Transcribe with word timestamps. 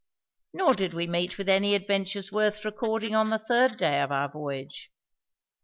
Nor 0.51 0.73
did 0.73 0.95
we 0.95 1.05
meet 1.05 1.37
with 1.37 1.47
any 1.47 1.75
adventures 1.75 2.31
worth 2.31 2.65
recording 2.65 3.13
on 3.13 3.29
the 3.29 3.37
third 3.37 3.77
day 3.77 4.01
of 4.01 4.11
our 4.11 4.31
voyage. 4.31 4.89